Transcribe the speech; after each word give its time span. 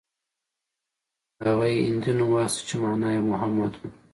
هغه 1.43 1.65
يې 1.73 1.79
هندي 1.87 2.11
نوم 2.17 2.29
واخيست 2.33 2.59
چې 2.67 2.75
مانا 2.81 3.09
يې 3.15 3.21
محمد 3.29 3.73
و. 3.77 3.81